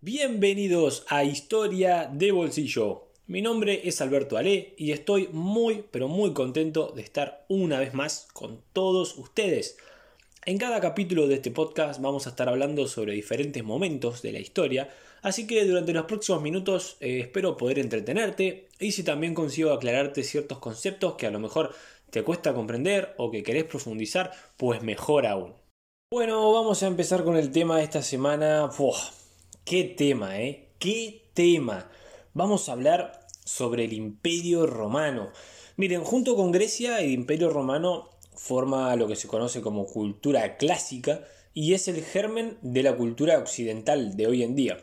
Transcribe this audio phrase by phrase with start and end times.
[0.00, 3.08] Bienvenidos a Historia de Bolsillo.
[3.26, 7.94] Mi nombre es Alberto Ale y estoy muy pero muy contento de estar una vez
[7.94, 9.76] más con todos ustedes.
[10.46, 14.38] En cada capítulo de este podcast vamos a estar hablando sobre diferentes momentos de la
[14.38, 14.88] historia,
[15.20, 20.22] así que durante los próximos minutos eh, espero poder entretenerte y si también consigo aclararte
[20.22, 21.74] ciertos conceptos que a lo mejor
[22.10, 25.54] te cuesta comprender o que querés profundizar, pues mejor aún.
[26.12, 28.70] Bueno, vamos a empezar con el tema de esta semana.
[29.68, 30.70] Qué tema, ¿eh?
[30.78, 31.90] Qué tema.
[32.32, 35.30] Vamos a hablar sobre el Imperio Romano.
[35.76, 41.22] Miren, junto con Grecia, el Imperio Romano forma lo que se conoce como cultura clásica
[41.52, 44.78] y es el germen de la cultura occidental de hoy en día.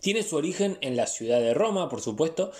[0.00, 2.52] Tiene su origen en la ciudad de Roma, por supuesto,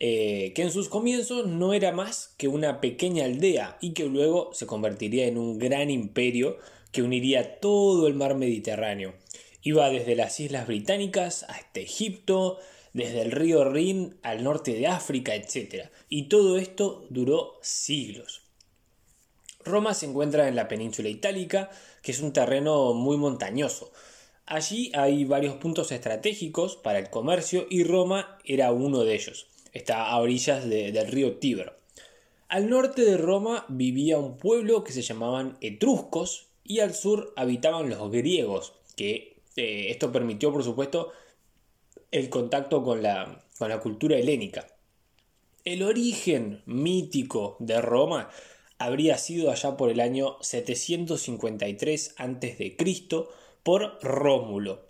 [0.00, 4.50] eh, que en sus comienzos no era más que una pequeña aldea y que luego
[4.52, 6.58] se convertiría en un gran imperio
[6.90, 9.14] que uniría todo el mar Mediterráneo.
[9.62, 12.58] Iba desde las Islas Británicas hasta Egipto,
[12.92, 15.90] desde el río Rin al norte de África, etc.
[16.08, 18.42] Y todo esto duró siglos.
[19.64, 21.70] Roma se encuentra en la península itálica,
[22.02, 23.92] que es un terreno muy montañoso.
[24.46, 29.46] Allí hay varios puntos estratégicos para el comercio y Roma era uno de ellos.
[29.72, 31.78] Está a orillas del río Tíber.
[32.48, 37.88] Al norte de Roma vivía un pueblo que se llamaban etruscos y al sur habitaban
[37.88, 41.12] los griegos, que eh, esto permitió, por supuesto,
[42.10, 44.66] el contacto con la, con la cultura helénica.
[45.64, 48.30] El origen mítico de Roma
[48.78, 52.76] habría sido allá por el año 753 a.C.
[53.62, 54.86] por Rómulo.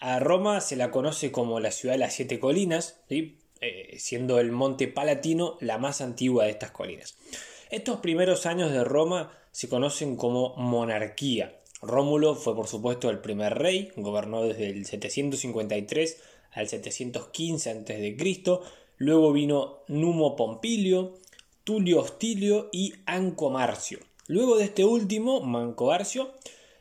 [0.00, 4.52] A Roma se la conoce como la ciudad de las siete colinas, eh, siendo el
[4.52, 7.16] monte Palatino la más antigua de estas colinas.
[7.70, 11.60] Estos primeros años de Roma se conocen como monarquía.
[11.82, 18.16] Rómulo fue por supuesto el primer rey, gobernó desde el 753 al 715 a.C.
[18.98, 21.18] Luego vino Numo Pompilio,
[21.64, 23.98] Tulio Hostilio y Anco Marcio.
[24.26, 26.32] Luego de este último, Manco Arcio,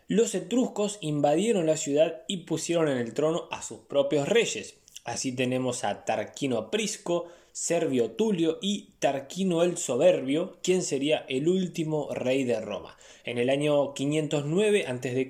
[0.07, 4.77] los etruscos invadieron la ciudad y pusieron en el trono a sus propios reyes.
[5.03, 7.25] Así tenemos a Tarquino Prisco,
[7.57, 12.97] Servio Tulio y Tarquino el Soberbio, quien sería el último rey de Roma.
[13.23, 15.29] En el año 509 a.C.,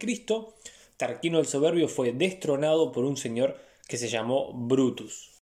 [0.98, 5.40] Tarquino el Soberbio fue destronado por un señor que se llamó Brutus.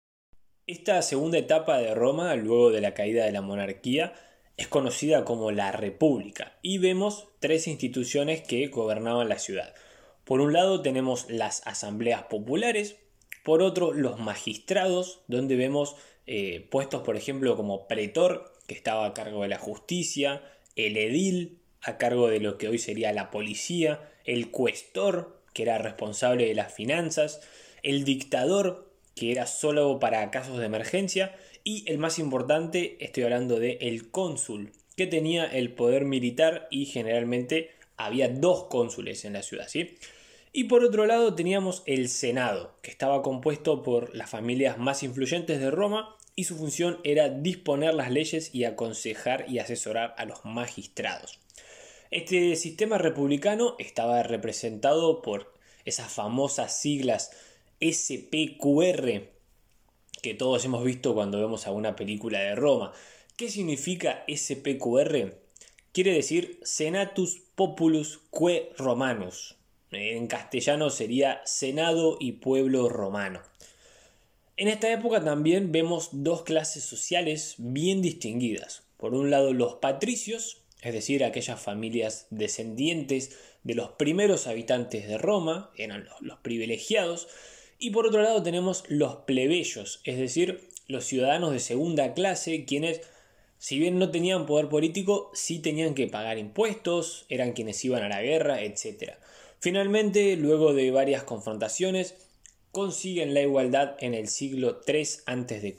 [0.68, 4.14] Esta segunda etapa de Roma, luego de la caída de la monarquía,
[4.56, 9.74] es conocida como la República y vemos tres instituciones que gobernaban la ciudad.
[10.22, 12.98] Por un lado tenemos las asambleas populares,
[13.42, 15.96] por otro los magistrados, donde vemos
[16.30, 20.42] eh, puestos, por ejemplo, como pretor, que estaba a cargo de la justicia,
[20.76, 25.78] el edil, a cargo de lo que hoy sería la policía, el cuestor, que era
[25.78, 27.40] responsable de las finanzas,
[27.82, 31.34] el dictador, que era solo para casos de emergencia,
[31.64, 36.84] y el más importante, estoy hablando de el cónsul, que tenía el poder militar y
[36.84, 39.96] generalmente había dos cónsules en la ciudad, ¿sí?
[40.52, 45.58] Y por otro lado teníamos el Senado, que estaba compuesto por las familias más influyentes
[45.60, 50.44] de Roma y su función era disponer las leyes y aconsejar y asesorar a los
[50.44, 51.40] magistrados.
[52.12, 55.52] Este sistema republicano estaba representado por
[55.84, 57.32] esas famosas siglas
[57.80, 59.32] SPQR
[60.22, 62.92] que todos hemos visto cuando vemos alguna película de Roma.
[63.36, 65.40] ¿Qué significa SPQR?
[65.90, 69.56] Quiere decir Senatus Populus Que Romanus.
[69.90, 73.40] En castellano sería Senado y Pueblo Romano.
[74.58, 78.82] En esta época también vemos dos clases sociales bien distinguidas.
[78.96, 85.16] Por un lado los patricios, es decir, aquellas familias descendientes de los primeros habitantes de
[85.16, 87.28] Roma, eran los, privilegiados,
[87.78, 93.02] y por otro lado tenemos los plebeyos, es decir, los ciudadanos de segunda clase, quienes,
[93.58, 98.08] si bien no tenían poder político, sí tenían que pagar impuestos, eran quienes iban a
[98.08, 99.12] la guerra, etc.
[99.60, 102.27] Finalmente, luego de varias confrontaciones,
[102.72, 105.76] consiguen la igualdad en el siglo III a.C.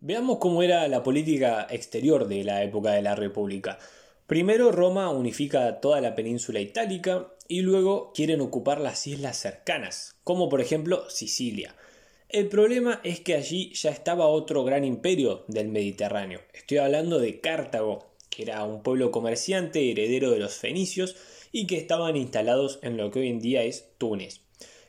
[0.00, 3.78] Veamos cómo era la política exterior de la época de la República.
[4.26, 10.48] Primero Roma unifica toda la península itálica y luego quieren ocupar las islas cercanas, como
[10.48, 11.74] por ejemplo Sicilia.
[12.28, 16.40] El problema es que allí ya estaba otro gran imperio del Mediterráneo.
[16.52, 21.16] Estoy hablando de Cartago, que era un pueblo comerciante heredero de los fenicios
[21.52, 24.45] y que estaban instalados en lo que hoy en día es Túnez.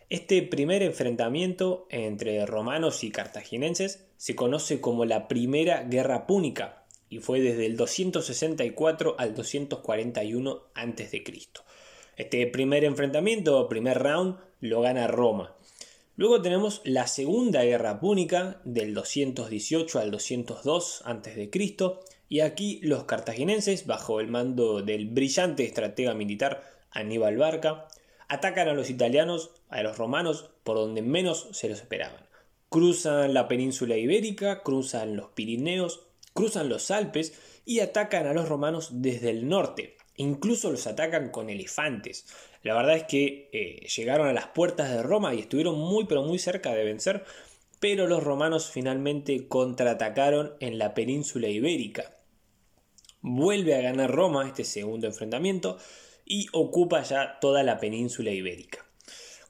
[0.09, 7.17] Este primer enfrentamiento entre romanos y cartaginenses se conoce como la Primera Guerra Púnica y
[7.19, 11.23] fue desde el 264 al 241 a.C.
[12.15, 15.57] Este primer enfrentamiento, primer round, lo gana Roma.
[16.15, 21.51] Luego tenemos la Segunda Guerra Púnica del 218 al 202 a.C.
[22.29, 27.89] y aquí los cartaginenses, bajo el mando del brillante estratega militar Aníbal Barca,
[28.27, 32.27] atacan a los italianos, a los romanos, por donde menos se los esperaban.
[32.69, 37.33] Cruzan la península ibérica, cruzan los Pirineos, cruzan los Alpes
[37.65, 39.97] y atacan a los romanos desde el norte.
[40.15, 42.27] Incluso los atacan con elefantes.
[42.63, 46.23] La verdad es que eh, llegaron a las puertas de Roma y estuvieron muy pero
[46.23, 47.23] muy cerca de vencer,
[47.79, 52.17] pero los romanos finalmente contraatacaron en la península ibérica.
[53.21, 55.77] Vuelve a ganar Roma este segundo enfrentamiento
[56.27, 58.85] y ocupa ya toda la península ibérica.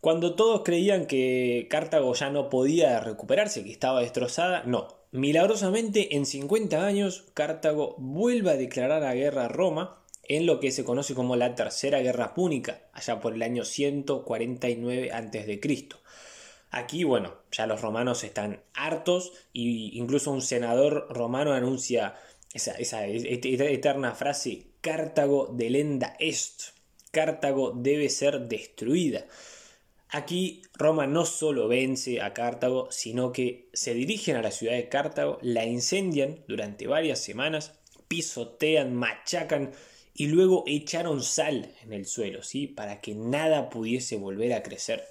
[0.02, 4.88] Cuando todos creían que Cartago ya no podía recuperarse, que estaba destrozada, no.
[5.12, 10.72] Milagrosamente, en 50 años, Cartago vuelve a declarar la guerra a Roma en lo que
[10.72, 15.60] se conoce como la Tercera Guerra Púnica, allá por el año 149 a.C.
[16.70, 19.62] Aquí, bueno, ya los romanos están hartos e
[19.94, 22.16] incluso un senador romano anuncia
[22.54, 26.74] esa, esa, eterna frase Cartago delenda est.
[27.12, 29.26] Cartago debe ser destruida.
[30.10, 34.88] Aquí Roma no solo vence a Cartago, sino que se dirigen a la ciudad de
[34.88, 37.78] Cartago, la incendian durante varias semanas,
[38.08, 39.72] pisotean, machacan
[40.14, 42.68] y luego echaron sal en el suelo, ¿sí?
[42.68, 45.04] Para que nada pudiese volver a crecer.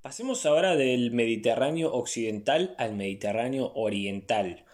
[0.00, 4.64] Pasemos ahora del Mediterráneo occidental al Mediterráneo oriental.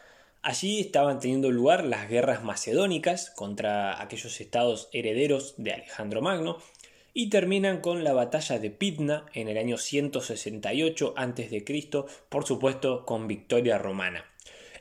[0.46, 6.58] Allí estaban teniendo lugar las guerras macedónicas contra aquellos estados herederos de Alejandro Magno
[7.12, 11.64] y terminan con la batalla de Pitna en el año 168 a.C.,
[12.28, 14.24] por supuesto con victoria romana.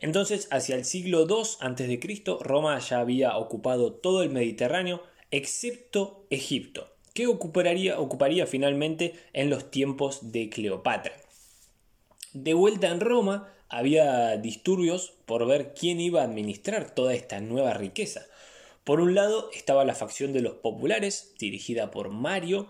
[0.02, 5.02] Entonces, hacia el siglo II a.C., Roma ya había ocupado todo el Mediterráneo,
[5.32, 11.14] excepto Egipto, que ocuparía, ocuparía finalmente en los tiempos de Cleopatra.
[12.34, 17.74] De vuelta en Roma, había disturbios por ver quién iba a administrar toda esta nueva
[17.74, 18.25] riqueza.
[18.86, 22.68] Por un lado estaba la facción de los populares, dirigida por Mario,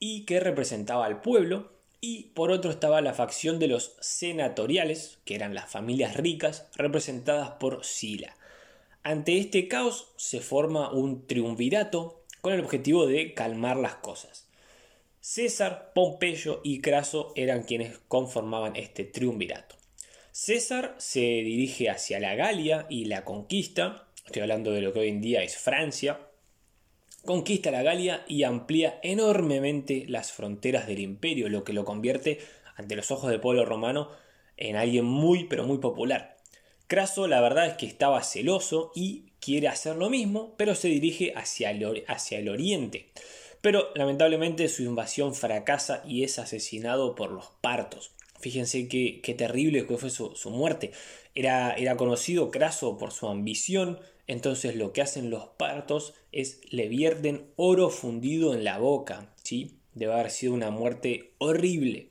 [0.00, 1.70] y que representaba al pueblo,
[2.00, 7.50] y por otro estaba la facción de los senatoriales, que eran las familias ricas, representadas
[7.52, 8.36] por Sila.
[9.04, 14.48] Ante este caos se forma un triunvirato con el objetivo de calmar las cosas.
[15.20, 19.77] César, Pompeyo y Craso eran quienes conformaban este triunvirato.
[20.32, 25.08] César se dirige hacia la Galia y la conquista, estoy hablando de lo que hoy
[25.08, 26.20] en día es Francia,
[27.24, 32.38] conquista la Galia y amplía enormemente las fronteras del imperio, lo que lo convierte,
[32.76, 34.10] ante los ojos del pueblo romano,
[34.56, 36.36] en alguien muy pero muy popular.
[36.86, 41.32] Craso la verdad es que estaba celoso y quiere hacer lo mismo, pero se dirige
[41.36, 43.10] hacia el, hacia el oriente.
[43.60, 48.12] Pero lamentablemente su invasión fracasa y es asesinado por los partos.
[48.40, 50.92] Fíjense qué, terrible fue su, su muerte.
[51.34, 56.88] Era, era, conocido Craso por su ambición, entonces lo que hacen los partos es le
[56.88, 59.78] vierten oro fundido en la boca, ¿sí?
[59.94, 62.10] Debe haber sido una muerte horrible.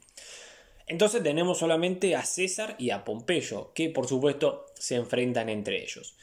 [0.88, 6.16] Entonces tenemos solamente a César y a Pompeyo, que por supuesto se enfrentan entre ellos.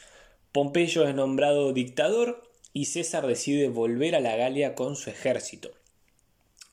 [0.53, 5.71] Pompeyo es nombrado dictador y César decide volver a la Galia con su ejército.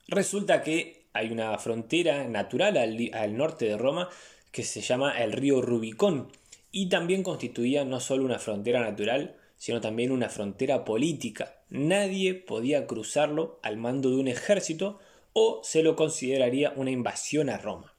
[0.07, 4.09] Resulta que hay una frontera natural al, norte de Roma
[4.51, 6.31] que se llama el río Rubicón,
[6.71, 11.59] y también constituía no solo una frontera natural, sino también una frontera política.
[11.69, 14.99] Nadie podía cruzarlo al mando de un ejército
[15.33, 17.93] o se lo consideraría una invasión a Roma.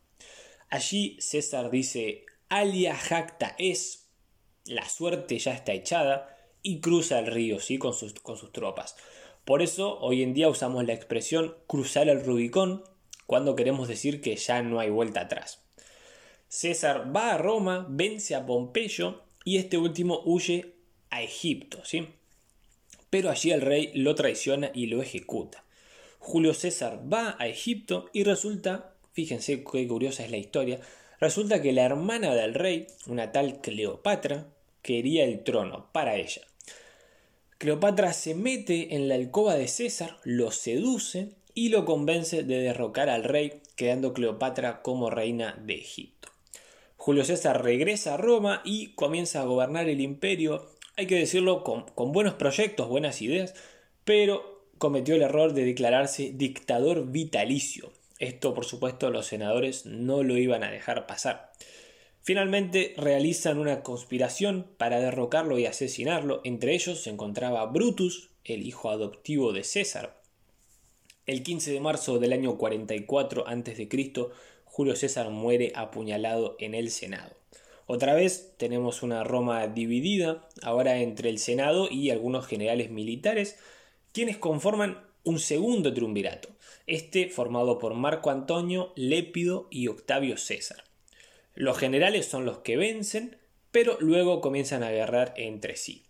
[0.68, 4.08] Allí César dice, alia jacta es,
[4.64, 7.78] la suerte ya está echada, y cruza el río ¿sí?
[7.78, 8.96] con sus tropas.
[9.44, 12.84] Por eso hoy en día usamos la expresión cruzar el Rubicón
[13.32, 15.62] cuando queremos decir que ya no hay vuelta atrás.
[16.48, 20.74] César va a Roma, vence a Pompeyo y este último huye
[21.08, 22.08] a Egipto, ¿sí?
[23.08, 25.64] Pero allí el rey lo traiciona y lo ejecuta.
[26.18, 30.80] Julio César va a Egipto y resulta, fíjense qué curiosa es la historia,
[31.18, 34.46] resulta que la hermana del rey, una tal Cleopatra,
[34.82, 36.42] quería el trono para ella.
[37.56, 43.08] Cleopatra se mete en la alcoba de César, lo seduce y lo convence de derrocar
[43.08, 46.30] al rey, quedando Cleopatra como reina de Egipto.
[46.96, 52.12] Julio César regresa a Roma y comienza a gobernar el imperio, hay que decirlo, con,
[52.12, 53.54] buenos proyectos, buenas ideas,
[54.04, 57.92] pero cometió el error de declararse dictador vitalicio.
[58.20, 61.50] Esto, por supuesto, los senadores no lo iban a dejar pasar.
[62.20, 66.40] Finalmente realizan una conspiración para derrocarlo y asesinarlo.
[66.44, 70.21] Entre ellos se encontraba Brutus, el hijo adoptivo de César.
[71.32, 73.88] El 15 de marzo del año 44 a.C.,
[74.64, 77.34] Julio César muere apuñalado en el Senado.
[77.86, 83.58] Otra vez tenemos una Roma dividida, ahora entre el Senado y algunos generales militares,
[84.12, 86.50] quienes conforman un segundo triunvirato,
[86.86, 90.84] este formado por Marco Antonio, Lépido y Octavio César.
[91.54, 93.38] Los generales son los que vencen,
[93.70, 96.02] pero luego comienzan a guerrar entre sí.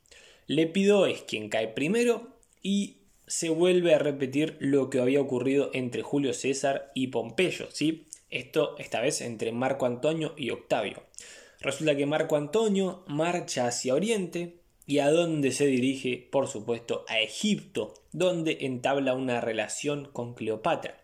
[0.49, 2.27] Lépido es quien cae primero
[2.61, 8.07] y se vuelve a repetir lo que había ocurrido entre Julio César y Pompeyo, ¿sí?
[8.31, 11.03] Esto esta vez entre Marco Antonio y Octavio.
[11.61, 17.21] Resulta que Marco Antonio marcha hacia Oriente y a dónde se dirige, por supuesto, a
[17.21, 20.99] Egipto, donde entabla una relación con Cleopatra.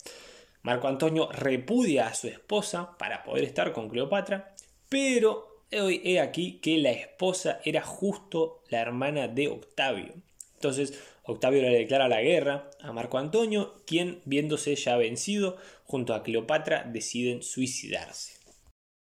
[0.62, 4.54] Marco Antonio repudia a su esposa para poder estar con Cleopatra,
[4.88, 10.14] pero he aquí que la esposa era justo la hermana de Octavio.
[10.54, 10.98] Entonces
[11.30, 16.84] Octavio le declara la guerra a Marco Antonio, quien, viéndose ya vencido, junto a Cleopatra
[16.90, 18.32] deciden suicidarse.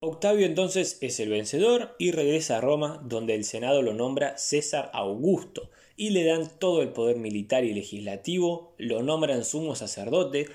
[0.01, 4.91] Octavio entonces es el vencedor y regresa a Roma, donde el Senado lo nombra César
[4.95, 10.49] Augusto y le dan todo el poder militar y legislativo, lo nombran sumo sacerdote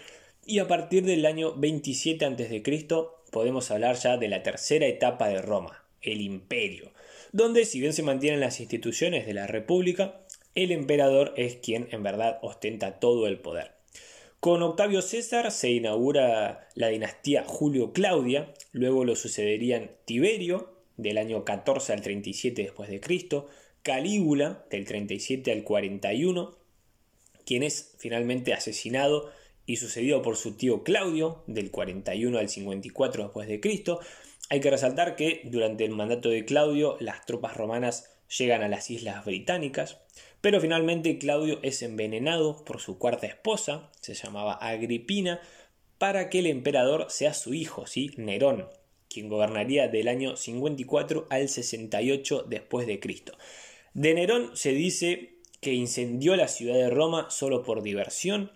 [0.46, 2.88] y a partir del año 27 a.C.
[3.32, 6.91] podemos hablar ya de la tercera etapa de Roma, el imperio,
[7.32, 10.23] donde si bien se mantienen las instituciones de la república,
[10.55, 13.72] el emperador es quien en verdad ostenta todo el poder.
[14.39, 21.93] Con Octavio César se inaugura la dinastía Julio-Claudia, luego lo sucederían Tiberio, del año 14
[21.93, 23.48] al 37 después de Cristo,
[23.83, 26.57] Calígula, del 37 al 41,
[27.45, 29.31] quien es finalmente asesinado
[29.65, 34.00] y sucedido por su tío Claudio, del 41 al 54 después de Cristo.
[34.50, 38.89] Hay que resaltar que durante el mandato de Claudio las tropas romanas llegan a las
[38.89, 40.00] islas británicas,
[40.43, 45.39] pero finalmente Claudio es envenenado por su cuarta esposa, se llamaba Agripina,
[45.97, 48.12] para que el emperador sea su hijo, ¿sí?
[48.17, 48.67] Nerón,
[49.07, 53.38] quien gobernaría del año 54 al 68 después de Cristo.
[53.93, 58.51] De Nerón se dice que incendió la ciudad de Roma solo por diversión.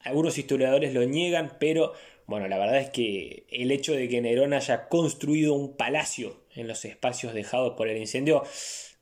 [0.00, 1.92] Algunos historiadores lo niegan, pero
[2.24, 6.66] bueno, la verdad es que el hecho de que Nerón haya construido un palacio en
[6.66, 8.42] los espacios dejados por el incendio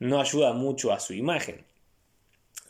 [0.00, 1.64] no ayuda mucho a su imagen.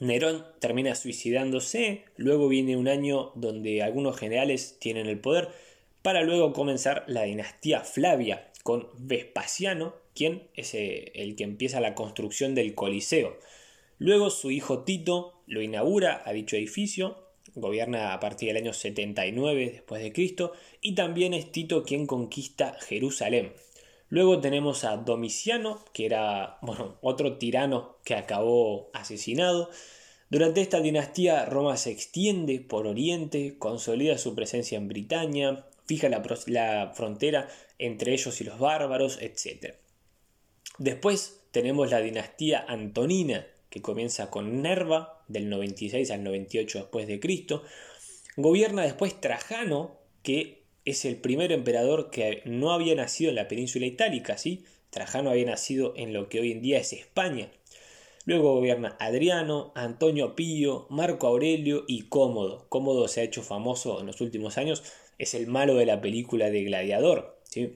[0.00, 5.48] Nerón termina suicidándose, luego viene un año donde algunos generales tienen el poder,
[6.02, 11.94] para luego comenzar la dinastía Flavia con Vespasiano, quien es eh, el que empieza la
[11.94, 13.38] construcción del Coliseo.
[13.98, 17.24] Luego su hijo Tito lo inaugura a dicho edificio,
[17.54, 22.76] gobierna a partir del año 79 después de Cristo y también es Tito quien conquista
[22.80, 23.52] Jerusalén.
[24.14, 29.70] Luego tenemos a Domiciano, que era bueno, otro tirano que acabó asesinado.
[30.30, 36.22] Durante esta dinastía Roma se extiende por Oriente, consolida su presencia en Britania, fija la,
[36.46, 37.48] la frontera
[37.80, 39.74] entre ellos y los bárbaros, etc.
[40.78, 47.18] Después tenemos la dinastía Antonina, que comienza con Nerva, del 96 al 98 después de
[47.18, 47.64] Cristo.
[48.36, 53.86] Gobierna después Trajano, que es el primer emperador que no había nacido en la península
[53.86, 54.64] itálica, ¿sí?
[54.90, 57.50] Trajano había nacido en lo que hoy en día es España.
[58.26, 62.66] Luego gobierna Adriano, Antonio Pío, Marco Aurelio y Cómodo.
[62.68, 64.82] Cómodo se ha hecho famoso en los últimos años,
[65.18, 67.38] es el malo de la película de Gladiador.
[67.44, 67.74] ¿sí?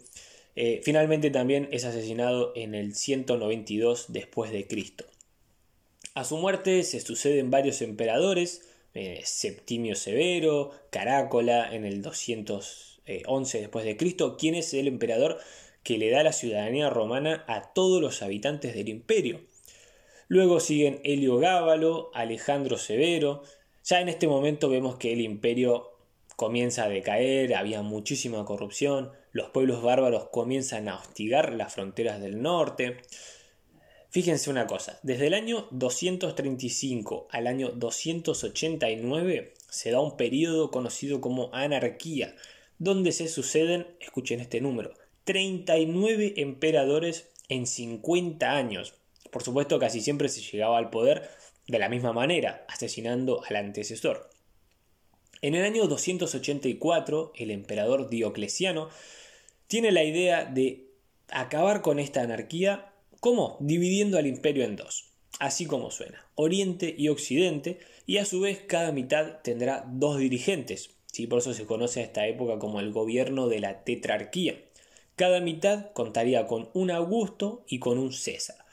[0.57, 5.05] Eh, finalmente también es asesinado en el 192 después de Cristo.
[6.15, 13.61] A su muerte se suceden varios emperadores, eh, Septimio Severo, Carácola en el 200 11
[13.61, 15.39] después de Cristo, quien es el emperador
[15.83, 19.41] que le da la ciudadanía romana a todos los habitantes del imperio.
[20.29, 23.43] Luego siguen Helio Gábalo, Alejandro Severo.
[23.85, 25.91] Ya en este momento vemos que el imperio
[26.37, 32.43] comienza a decaer, había muchísima corrupción, los pueblos bárbaros comienzan a hostigar las fronteras del
[32.43, 32.99] norte.
[34.11, 41.21] Fíjense una cosa, desde el año 235 al año 289 se da un periodo conocido
[41.21, 42.37] como anarquía,
[42.79, 44.95] donde se suceden, escuchen este número,
[45.25, 48.95] 39 emperadores en 50 años.
[49.31, 51.29] Por supuesto, casi siempre se llegaba al poder
[51.67, 54.31] de la misma manera, asesinando al antecesor.
[55.43, 58.89] En el año 284, el emperador Diocleciano
[59.67, 60.89] tiene la idea de
[61.31, 63.57] acabar con esta anarquía, ¿cómo?
[63.61, 68.63] Dividiendo al imperio en dos, así como suena, Oriente y Occidente, y a su vez
[68.67, 70.98] cada mitad tendrá dos dirigentes,
[71.29, 74.61] por eso se conoce a esta época como el gobierno de la tetrarquía.
[75.17, 78.65] Cada mitad contaría con un Augusto y con un César.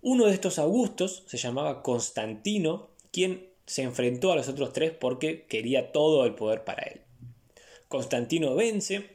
[0.00, 5.44] Uno de estos Augustos se llamaba Constantino, quien se enfrentó a los otros tres porque
[5.46, 7.00] quería todo el poder para él.
[7.88, 9.10] Constantino vence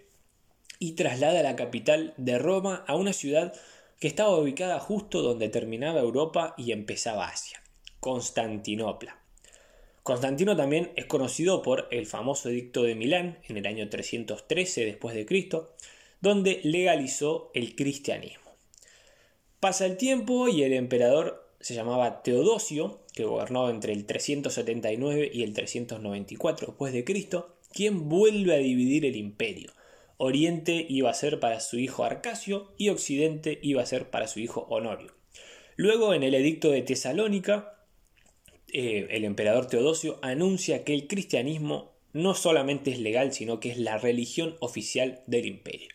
[0.80, 3.54] y traslada la capital de Roma a una ciudad
[4.00, 7.62] que estaba ubicada justo donde terminaba Europa y empezaba Asia,
[8.00, 9.20] Constantinopla.
[10.10, 15.14] Constantino también es conocido por el famoso edicto de Milán en el año 313 después
[15.14, 15.76] de Cristo,
[16.20, 18.56] donde legalizó el cristianismo.
[19.60, 25.44] Pasa el tiempo y el emperador se llamaba Teodosio, que gobernó entre el 379 y
[25.44, 29.74] el 394 después de Cristo, quien vuelve a dividir el imperio.
[30.18, 34.40] Oriente iba a ser para su hijo Arcasio y Occidente iba a ser para su
[34.40, 35.14] hijo Honorio.
[35.76, 37.79] Luego, en el edicto de Tesalónica,
[38.74, 43.78] eh, el emperador Teodosio anuncia que el cristianismo no solamente es legal, sino que es
[43.78, 45.90] la religión oficial del imperio.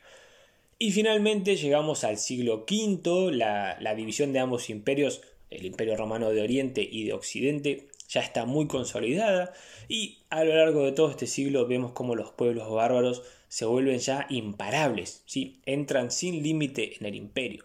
[0.79, 6.43] Y finalmente llegamos al siglo V, la, división de ambos imperios, el imperio romano de
[6.43, 9.55] Oriente y de Occidente, ya está muy consolidada
[9.89, 13.99] y a lo largo de todo este siglo vemos como los pueblos bárbaros se vuelven
[13.99, 15.61] ya imparables, ¿sí?
[15.65, 17.65] entran sin límite en el imperio.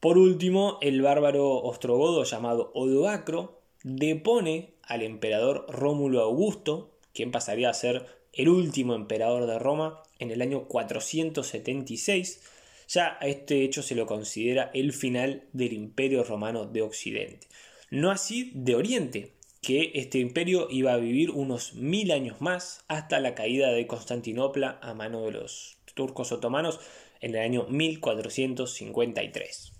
[0.00, 7.74] Por último, el bárbaro ostrogodo llamado Odoacro depone al emperador Rómulo Augusto, quien pasaría a
[7.74, 12.42] ser el último emperador de Roma en el año 476.
[12.88, 17.46] Ya a este hecho se lo considera el final del imperio romano de Occidente.
[17.90, 23.20] No así de Oriente, que este imperio iba a vivir unos mil años más hasta
[23.20, 26.80] la caída de Constantinopla a mano de los turcos otomanos
[27.20, 29.77] en el año 1453.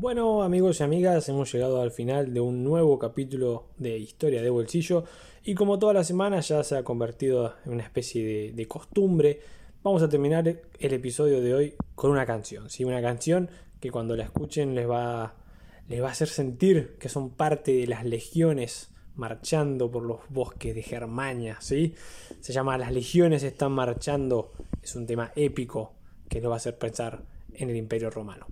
[0.00, 4.48] Bueno amigos y amigas, hemos llegado al final de un nuevo capítulo de Historia de
[4.48, 5.02] Bolsillo
[5.42, 9.40] y como toda la semana ya se ha convertido en una especie de, costumbre,
[9.82, 12.84] vamos a terminar el episodio de hoy con una canción, ¿sí?
[12.84, 13.50] una canción
[13.80, 15.34] que cuando la escuchen les va,
[15.88, 20.76] les va a hacer sentir que son parte de las legiones marchando por los bosques
[20.76, 21.96] de Germania, ¿sí?
[22.38, 25.94] Se llama Las legiones están marchando, es un tema épico
[26.28, 28.46] que nos va a hacer pensar en el Imperio Romano.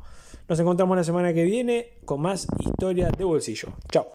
[0.49, 3.69] Nos encontramos la semana que viene con más historia de bolsillo.
[3.91, 4.13] Chao.